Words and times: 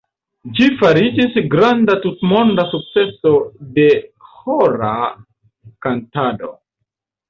Ĝi 0.59 0.69
fariĝis 0.79 1.37
granda 1.55 1.97
tutmonda 2.07 2.67
sukceso 2.73 3.37
de 3.79 3.89
ĥora 4.33 4.93
kantado. 5.89 6.55